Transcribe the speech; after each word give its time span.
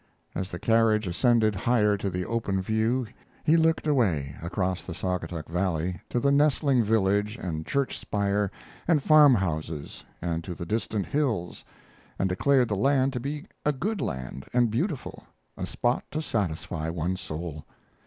As 0.33 0.49
the 0.49 0.57
carriage 0.57 1.05
ascended 1.05 1.53
higher 1.53 1.95
to 1.95 2.09
the 2.09 2.25
open 2.25 2.59
view 2.59 3.05
he 3.43 3.55
looked 3.55 3.85
away, 3.85 4.35
across 4.41 4.81
the 4.83 4.95
Saugatuck 4.95 5.47
Valley 5.47 6.01
to 6.09 6.19
the 6.19 6.31
nestling 6.31 6.83
village 6.83 7.37
and 7.37 7.67
church 7.67 7.99
spire 7.99 8.49
and 8.87 9.03
farm 9.03 9.35
houses, 9.35 10.03
and 10.19 10.43
to 10.43 10.55
the 10.55 10.65
distant 10.65 11.05
hills, 11.05 11.63
and 12.17 12.27
declared 12.29 12.67
the 12.69 12.75
land 12.75 13.13
to 13.13 13.19
be 13.19 13.45
a 13.63 13.71
good 13.71 14.01
land 14.01 14.47
and 14.53 14.71
beautiful 14.71 15.23
a 15.55 15.67
spot 15.67 16.03
to 16.09 16.19
satisfy 16.19 16.89
one's 16.89 17.21
soul. 17.21 17.63